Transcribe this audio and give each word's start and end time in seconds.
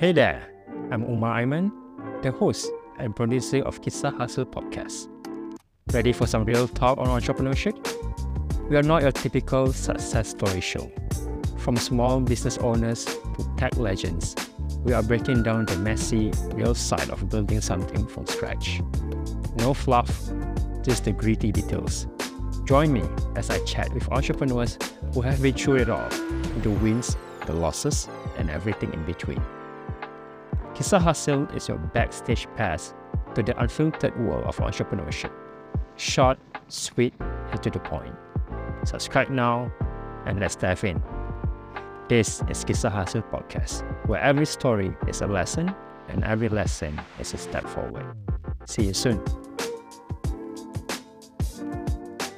Hey 0.00 0.12
there, 0.12 0.48
I'm 0.90 1.04
Umar 1.04 1.42
Aiman, 1.42 1.70
the 2.22 2.32
host 2.32 2.70
and 2.98 3.14
producer 3.14 3.58
of 3.58 3.82
Kisah 3.82 4.16
Hasil 4.16 4.46
podcast. 4.46 5.08
Ready 5.92 6.14
for 6.14 6.26
some 6.26 6.46
real 6.46 6.66
talk 6.68 6.96
on 6.96 7.08
entrepreneurship? 7.08 7.76
We 8.70 8.76
are 8.76 8.82
not 8.82 9.02
your 9.02 9.12
typical 9.12 9.74
success 9.74 10.30
story 10.30 10.62
show. 10.62 10.90
From 11.58 11.76
small 11.76 12.18
business 12.18 12.56
owners 12.56 13.04
to 13.04 13.46
tech 13.58 13.76
legends, 13.76 14.36
we 14.84 14.94
are 14.94 15.02
breaking 15.02 15.42
down 15.42 15.66
the 15.66 15.76
messy, 15.76 16.32
real 16.54 16.74
side 16.74 17.10
of 17.10 17.28
building 17.28 17.60
something 17.60 18.06
from 18.06 18.24
scratch. 18.24 18.80
No 19.58 19.74
fluff, 19.74 20.30
just 20.80 21.04
the 21.04 21.12
gritty 21.12 21.52
details. 21.52 22.06
Join 22.64 22.90
me 22.90 23.02
as 23.36 23.50
I 23.50 23.62
chat 23.64 23.92
with 23.92 24.10
entrepreneurs 24.10 24.78
who 25.12 25.20
have 25.20 25.42
been 25.42 25.52
through 25.52 25.76
it 25.76 25.90
all 25.90 26.08
the 26.62 26.70
wins, 26.70 27.18
the 27.44 27.52
losses, 27.52 28.08
and 28.38 28.48
everything 28.48 28.94
in 28.94 29.04
between. 29.04 29.42
Kisah 30.80 30.98
Hasil 30.98 31.54
is 31.54 31.68
your 31.68 31.76
backstage 31.76 32.48
pass 32.56 32.94
to 33.34 33.42
the 33.42 33.52
unfiltered 33.60 34.18
world 34.18 34.44
of 34.44 34.56
entrepreneurship. 34.56 35.30
Short, 35.96 36.38
sweet, 36.68 37.12
and 37.20 37.62
to 37.62 37.68
the 37.68 37.80
point. 37.80 38.14
Subscribe 38.84 39.28
now 39.28 39.70
and 40.24 40.40
let's 40.40 40.56
dive 40.56 40.82
in. 40.84 41.02
This 42.08 42.40
is 42.48 42.64
Kisah 42.64 42.90
Hasil 42.90 43.30
Podcast, 43.30 43.84
where 44.08 44.22
every 44.22 44.46
story 44.46 44.96
is 45.06 45.20
a 45.20 45.26
lesson 45.26 45.74
and 46.08 46.24
every 46.24 46.48
lesson 46.48 46.98
is 47.18 47.34
a 47.34 47.36
step 47.36 47.68
forward. 47.68 48.16
See 48.64 48.86
you 48.86 48.94
soon. 48.94 49.22